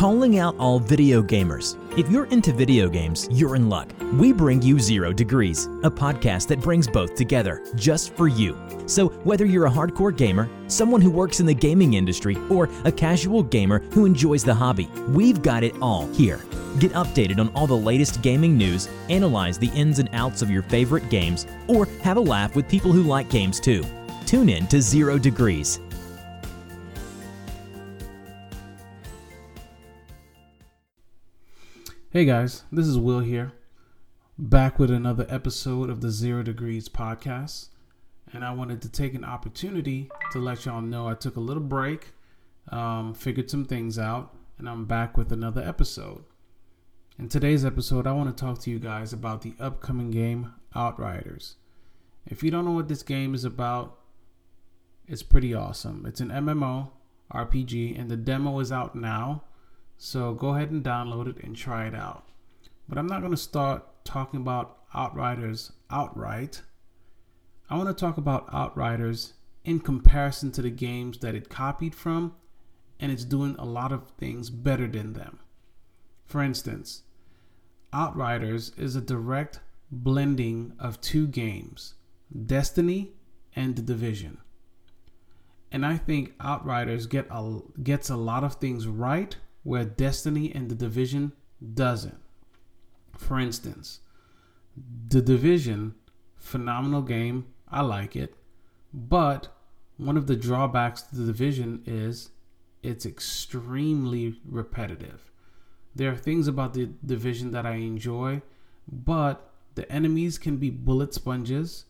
[0.00, 1.76] calling out all video gamers.
[1.98, 3.86] If you're into video games, you're in luck.
[4.14, 8.56] We bring you Zero Degrees, a podcast that brings both together just for you.
[8.86, 12.90] So, whether you're a hardcore gamer, someone who works in the gaming industry, or a
[12.90, 16.40] casual gamer who enjoys the hobby, we've got it all here.
[16.78, 20.62] Get updated on all the latest gaming news, analyze the ins and outs of your
[20.62, 23.84] favorite games, or have a laugh with people who like games too.
[24.24, 25.78] Tune in to Zero Degrees.
[32.12, 33.52] Hey guys, this is Will here,
[34.36, 37.68] back with another episode of the Zero Degrees podcast.
[38.32, 41.62] And I wanted to take an opportunity to let y'all know I took a little
[41.62, 42.08] break,
[42.72, 46.24] um, figured some things out, and I'm back with another episode.
[47.16, 51.58] In today's episode, I want to talk to you guys about the upcoming game Outriders.
[52.26, 54.00] If you don't know what this game is about,
[55.06, 56.04] it's pretty awesome.
[56.04, 56.90] It's an MMO
[57.32, 59.44] RPG, and the demo is out now
[60.02, 62.24] so go ahead and download it and try it out.
[62.88, 66.62] But I'm not going to start talking about Outriders outright.
[67.68, 72.34] I want to talk about Outriders in comparison to the games that it copied from,
[72.98, 75.38] and it's doing a lot of things better than them.
[76.24, 77.02] For instance,
[77.92, 79.60] Outriders is a direct
[79.92, 81.92] blending of two games,
[82.46, 83.12] Destiny
[83.54, 84.38] and The Division.
[85.70, 90.68] And I think Outriders get a, gets a lot of things right where Destiny and
[90.68, 91.32] The Division
[91.74, 92.18] doesn't.
[93.16, 94.00] For instance,
[95.08, 95.94] The Division,
[96.36, 97.46] phenomenal game.
[97.68, 98.34] I like it.
[98.92, 99.48] But
[99.96, 102.30] one of the drawbacks to The Division is
[102.82, 105.30] it's extremely repetitive.
[105.94, 108.42] There are things about The Division that I enjoy,
[108.90, 111.84] but the enemies can be bullet sponges.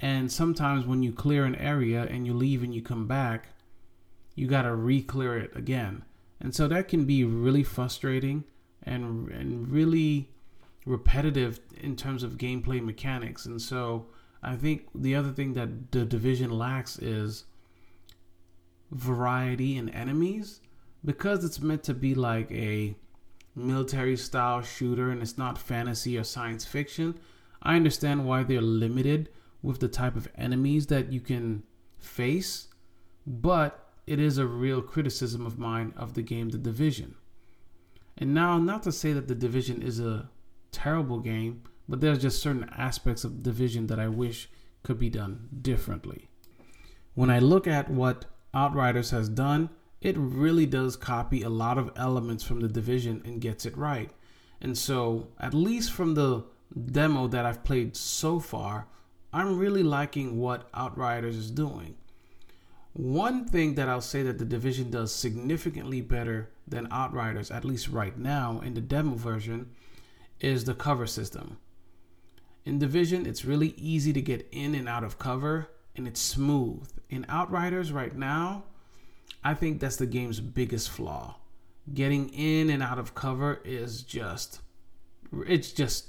[0.00, 3.48] And sometimes when you clear an area and you leave and you come back,
[4.34, 6.04] you got to re clear it again.
[6.40, 8.44] And so that can be really frustrating
[8.82, 10.30] and and really
[10.86, 13.44] repetitive in terms of gameplay mechanics.
[13.46, 14.06] And so
[14.42, 17.44] I think the other thing that the division lacks is
[18.90, 20.60] variety in enemies
[21.04, 22.94] because it's meant to be like a
[23.54, 27.18] military style shooter and it's not fantasy or science fiction.
[27.62, 29.28] I understand why they're limited
[29.62, 31.64] with the type of enemies that you can
[31.98, 32.68] face,
[33.26, 37.14] but it is a real criticism of mine of the game The Division.
[38.16, 40.30] And now, not to say that The Division is a
[40.72, 44.48] terrible game, but there's just certain aspects of Division that I wish
[44.82, 46.28] could be done differently.
[47.14, 48.24] When I look at what
[48.54, 49.70] Outriders has done,
[50.00, 54.10] it really does copy a lot of elements from The Division and gets it right.
[54.60, 56.44] And so, at least from the
[56.90, 58.86] demo that I've played so far,
[59.32, 61.96] I'm really liking what Outriders is doing.
[62.98, 67.90] One thing that I'll say that the division does significantly better than Outriders, at least
[67.90, 69.70] right now in the demo version,
[70.40, 71.58] is the cover system.
[72.64, 76.90] In Division, it's really easy to get in and out of cover and it's smooth.
[77.08, 78.64] In Outriders, right now,
[79.44, 81.36] I think that's the game's biggest flaw.
[81.94, 84.60] Getting in and out of cover is just,
[85.46, 86.08] it's just,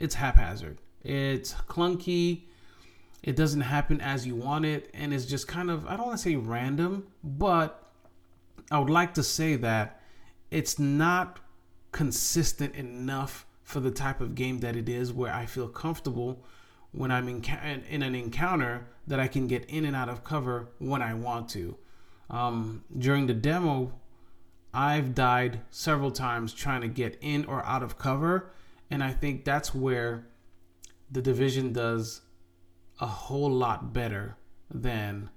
[0.00, 0.78] it's haphazard.
[1.02, 2.44] It's clunky
[3.22, 6.18] it doesn't happen as you want it and it's just kind of i don't want
[6.18, 7.90] to say random but
[8.70, 10.00] i would like to say that
[10.50, 11.38] it's not
[11.92, 16.44] consistent enough for the type of game that it is where i feel comfortable
[16.90, 17.42] when i'm in,
[17.88, 21.48] in an encounter that i can get in and out of cover when i want
[21.48, 21.76] to.
[22.30, 23.92] Um, during the demo
[24.72, 28.50] i've died several times trying to get in or out of cover
[28.90, 30.26] and i think that's where
[31.10, 32.22] the division does
[33.00, 34.36] a whole lot better
[34.70, 35.30] than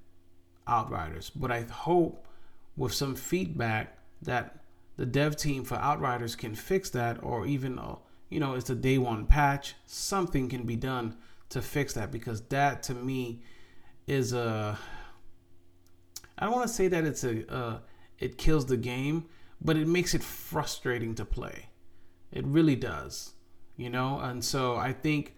[0.68, 1.30] Outriders.
[1.30, 2.28] But I hope
[2.76, 4.60] with some feedback that
[4.98, 7.96] the dev team for Outriders can fix that, or even, uh,
[8.30, 11.18] you know, it's a day one patch, something can be done
[11.50, 13.42] to fix that because that to me
[14.08, 14.78] is a.
[16.38, 17.54] I don't want to say that it's a.
[17.54, 17.80] Uh,
[18.18, 19.26] it kills the game,
[19.62, 21.70] but it makes it frustrating to play.
[22.32, 23.34] It really does,
[23.76, 24.20] you know?
[24.20, 25.35] And so I think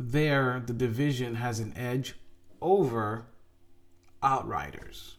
[0.00, 2.14] there the division has an edge
[2.62, 3.26] over
[4.22, 5.16] Outriders.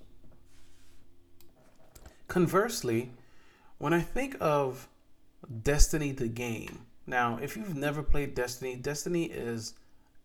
[2.27, 3.11] Conversely,
[3.77, 4.87] when I think of
[5.63, 9.75] Destiny the game, now if you've never played Destiny, Destiny is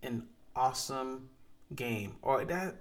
[0.03, 1.29] an awesome
[1.75, 2.77] game, or that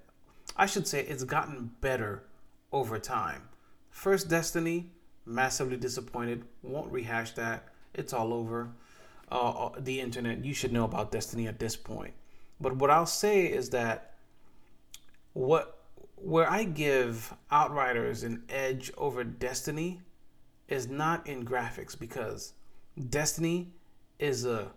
[0.56, 2.24] I should say it's gotten better
[2.72, 3.44] over time.
[3.90, 4.92] First Destiny,
[5.26, 7.68] massively disappointed, won't rehash that.
[7.94, 8.70] It's all over
[9.36, 12.14] uh, uh, the internet, you should know about Destiny at this point.
[12.62, 14.14] But what I'll say is that
[15.34, 15.78] what
[16.16, 20.02] where I give Outriders an edge over Destiny
[20.70, 22.54] is not in graphics because
[23.10, 23.74] Destiny
[24.20, 24.72] is a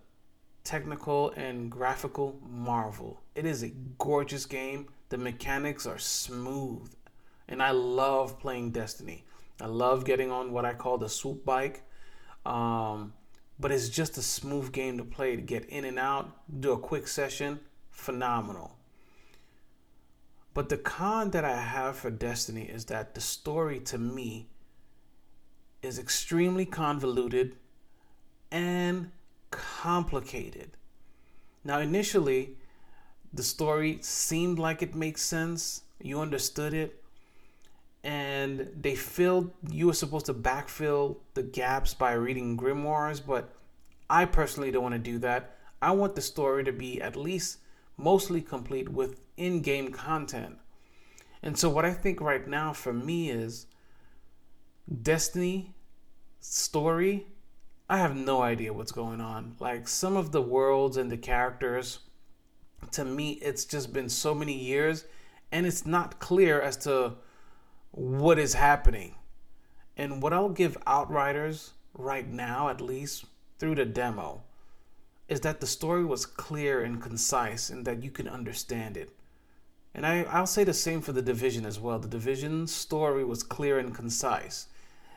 [0.65, 3.21] technical and graphical marvel.
[3.37, 3.69] It is a
[3.99, 4.89] gorgeous game.
[5.11, 6.93] The mechanics are smooth,
[7.47, 9.25] and I love playing Destiny.
[9.61, 11.85] I love getting on what I call the swoop bike.
[12.45, 13.13] Um,
[13.61, 16.79] but it's just a smooth game to play to get in and out, do a
[16.79, 17.61] quick session,
[17.91, 18.77] phenomenal.
[20.55, 24.49] But the con that I have for Destiny is that the story to me
[25.83, 27.57] is extremely convoluted
[28.51, 29.11] and
[29.51, 30.71] complicated.
[31.65, 32.57] Now, initially,
[33.33, 37.03] the story seemed like it makes sense, you understood it,
[38.09, 43.53] and they filled, you were supposed to backfill the gaps by reading grimoires, but
[44.09, 45.59] I personally don't want to do that.
[45.83, 47.59] I want the story to be at least
[47.99, 50.57] mostly complete with in game content.
[51.43, 53.67] And so, what I think right now for me is
[55.03, 55.75] Destiny
[56.41, 57.27] story
[57.91, 59.57] I have no idea what's going on.
[59.61, 61.99] Like some of the worlds and the characters,
[62.93, 65.05] to me, it's just been so many years
[65.53, 67.17] and it's not clear as to
[67.91, 69.15] what is happening.
[69.97, 73.25] And what I'll give Outriders right now, at least
[73.59, 74.43] through the demo,
[75.29, 79.11] is that the story was clear and concise and that you can understand it.
[79.95, 81.99] And I, I'll say the same for the division as well.
[81.99, 84.69] The division story was clear and concise.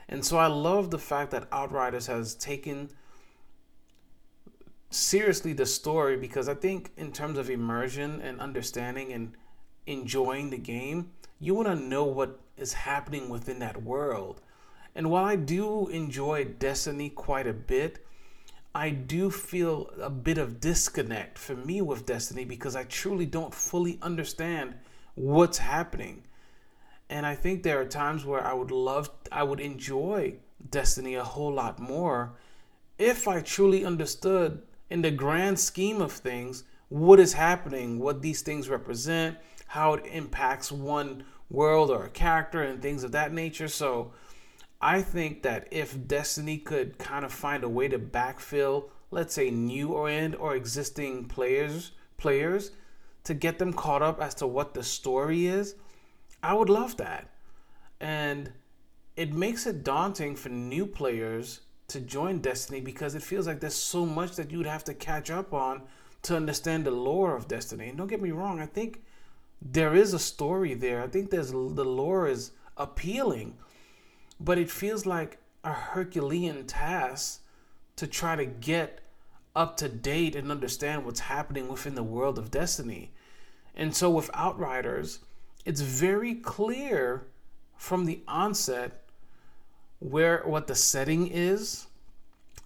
[0.09, 2.89] And so I love the fact that Outriders has taken
[4.89, 9.33] seriously the story because I think, in terms of immersion and understanding and
[9.85, 14.42] enjoying the game, you want to know what is happening within that world.
[14.96, 18.06] And while I do enjoy Destiny quite a bit,
[18.74, 23.54] I do feel a bit of disconnect for me with Destiny because I truly don't
[23.54, 24.75] fully understand
[25.16, 26.24] what's happening.
[27.10, 30.36] And I think there are times where I would love, I would enjoy
[30.69, 32.34] Destiny a whole lot more
[33.02, 34.62] if I truly understood,
[34.92, 40.06] in the grand scheme of things, what is happening, what these things represent, how it
[40.06, 43.68] impacts one world or a character, and things of that nature.
[43.68, 44.13] So
[44.81, 49.51] I think that if Destiny could kind of find a way to backfill, let's say,
[49.51, 52.71] new or end or existing players, players,
[53.25, 55.75] to get them caught up as to what the story is
[56.44, 57.30] I would love that.
[58.00, 58.51] And
[59.15, 63.75] it makes it daunting for new players to join Destiny because it feels like there's
[63.75, 65.83] so much that you'd have to catch up on
[66.24, 67.89] to understand the lore of Destiny.
[67.89, 69.03] And don't get me wrong, I think
[69.62, 71.04] there is a story there.
[71.04, 73.58] I think there's the lore is appealing,
[74.40, 77.42] but it feels like a Herculean task
[77.98, 79.02] to try to get
[79.56, 83.12] up to date and understand what's happening within the world of Destiny.
[83.75, 85.19] And so with Outriders,
[85.66, 87.28] it's very clear
[87.78, 89.04] from the onset
[90.00, 91.86] where what the setting is,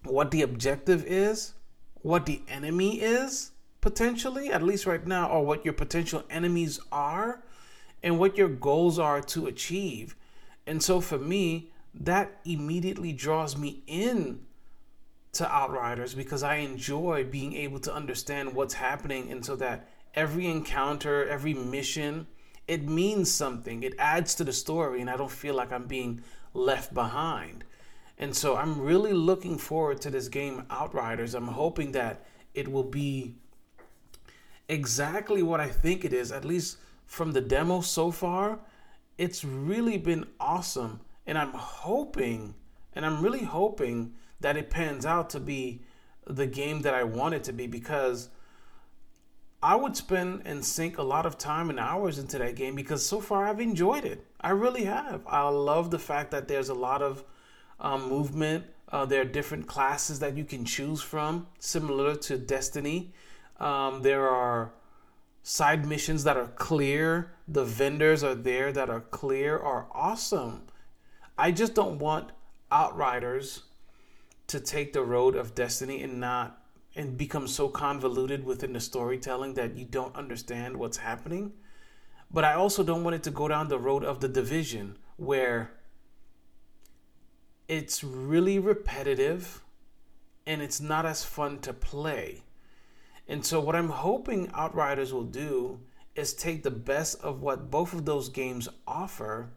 [0.04, 1.54] what the objective is,
[2.02, 3.52] what the enemy is
[3.86, 7.44] potentially, at least right now, or what your potential enemies are,
[8.02, 10.16] and what your goals are to achieve.
[10.66, 14.40] And so for me, that immediately draws me in
[15.34, 20.48] to Outriders because I enjoy being able to understand what's happening and so that every
[20.48, 22.26] encounter, every mission,
[22.68, 23.84] it means something.
[23.84, 26.24] It adds to the story, and I don't feel like I'm being
[26.56, 27.66] left behind.
[28.18, 31.36] And so I'm really looking forward to this game, Outriders.
[31.36, 32.26] I'm hoping that
[32.56, 33.36] it will be
[34.68, 38.60] exactly what I think it is, at least from the demo so far.
[39.18, 41.02] It's really been awesome.
[41.28, 42.56] And I'm hoping,
[42.94, 45.82] and I'm really hoping that it pans out to be
[46.28, 48.30] the game that I want it to be because
[49.62, 53.06] I would spend and sink a lot of time and hours into that game because
[53.06, 54.26] so far I've enjoyed it.
[54.40, 55.26] I really have.
[55.28, 57.24] I love the fact that there's a lot of
[57.80, 58.66] um, movement.
[58.90, 63.12] Uh, there are different classes that you can choose from, similar to Destiny.
[63.60, 64.74] Um, there are
[65.44, 67.32] side missions that are clear.
[67.48, 70.64] The vendors are there that are clear, are awesome.
[71.38, 72.32] I just don't want
[72.72, 73.64] Outriders
[74.48, 76.62] to take the road of Destiny and not
[76.96, 81.52] and become so convoluted within the storytelling that you don't understand what's happening.
[82.32, 85.74] But I also don't want it to go down the road of the division where
[87.68, 89.62] it's really repetitive
[90.48, 92.44] and it's not as fun to play.
[93.28, 95.80] And so, what I'm hoping Outriders will do
[96.16, 99.52] is take the best of what both of those games offer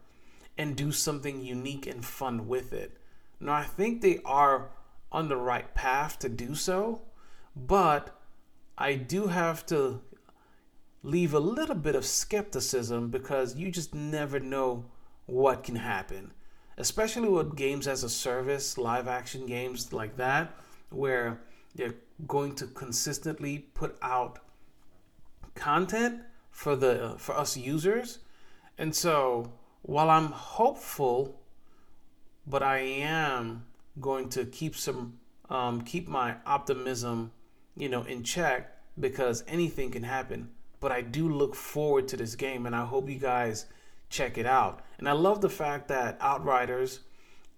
[0.57, 2.97] and do something unique and fun with it.
[3.39, 4.71] Now, I think they are
[5.11, 7.01] on the right path to do so.
[7.55, 8.15] But
[8.77, 10.01] I do have to
[11.03, 14.85] leave a little bit of skepticism because you just never know
[15.25, 16.31] what can happen.
[16.79, 20.55] especially with games as a service, live action games like that,
[20.89, 21.41] where
[21.75, 21.95] they're
[22.27, 24.39] going to consistently put out
[25.55, 26.21] content
[26.51, 28.19] for the for us users.
[28.77, 31.39] And so, while I'm hopeful,
[32.47, 33.65] but I am
[33.99, 37.31] going to keep some um, keep my optimism,
[37.75, 40.49] you know, in check because anything can happen.
[40.79, 43.65] But I do look forward to this game, and I hope you guys
[44.09, 44.81] check it out.
[44.97, 46.99] And I love the fact that Outriders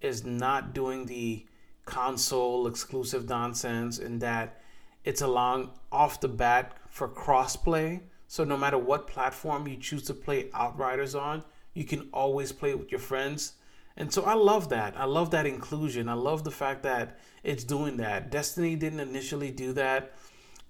[0.00, 1.46] is not doing the
[1.84, 4.60] console exclusive nonsense, and that
[5.04, 8.00] it's allowing off the bat for crossplay.
[8.28, 12.74] So no matter what platform you choose to play Outriders on, you can always play
[12.74, 13.54] with your friends
[13.96, 14.94] and so I love that.
[14.96, 16.08] I love that inclusion.
[16.08, 18.30] I love the fact that it's doing that.
[18.30, 20.14] Destiny didn't initially do that.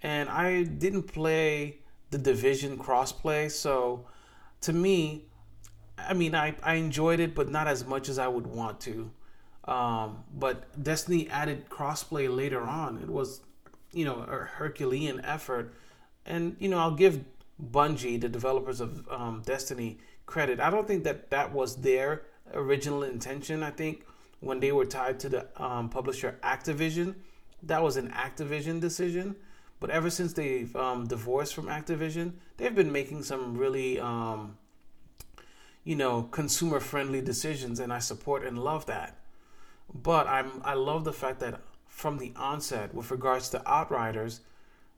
[0.02, 1.78] And I didn't play
[2.11, 3.50] the Division crossplay.
[3.50, 4.07] So
[4.62, 5.26] to me,
[5.97, 9.11] I mean, I, I enjoyed it, but not as much as I would want to.
[9.64, 12.99] Um, but Destiny added crossplay later on.
[12.99, 13.40] It was,
[13.92, 15.75] you know, a Herculean effort.
[16.26, 17.25] And, you know, I'll give
[17.71, 20.59] Bungie, the developers of um, Destiny, credit.
[20.61, 22.23] I don't think that that was their
[22.54, 23.62] original intention.
[23.62, 24.04] I think
[24.40, 27.14] when they were tied to the um, publisher Activision,
[27.62, 29.37] that was an Activision decision.
[29.78, 34.57] But ever since they've um, divorced from Activision, they've been making some really, um,
[35.85, 39.19] you know, consumer-friendly decisions, and I support and love that.
[39.92, 44.40] But I'm I love the fact that from the onset, with regards to Outriders,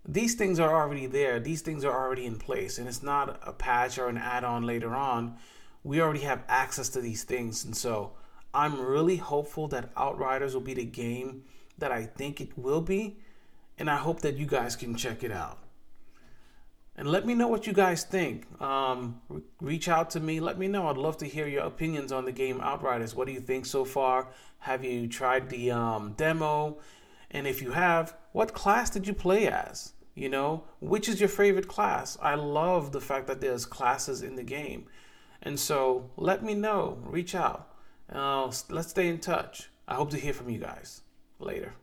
[0.07, 1.41] these things are already there.
[1.41, 4.95] These things are already in place, and it's not a patch or an add-on later
[4.95, 5.37] on
[5.85, 7.65] we already have access to these things.
[7.65, 8.13] And so
[8.53, 11.45] I'm really hopeful that Outriders will be the game
[11.79, 13.19] that I think it will be.
[13.79, 15.59] And I hope that you guys can check it out.
[16.97, 18.47] And let me know what you guys think.
[18.63, 19.21] Um,
[19.61, 20.39] reach out to me.
[20.39, 20.89] Let me know.
[20.89, 23.15] I'd love to hear your opinions on the game Outriders.
[23.17, 24.29] What do you think so far?
[24.59, 26.79] Have you tried the um, demo?
[27.33, 29.93] And if you have, what class did you play as?
[30.15, 32.17] You know, which is your favorite class?
[32.23, 34.87] I love the fact that there's classes in the game.
[35.43, 37.71] And so let me know, reach out.
[38.11, 39.71] Uh, let's stay in touch.
[39.89, 41.03] I hope to hear from you guys
[41.41, 41.75] later.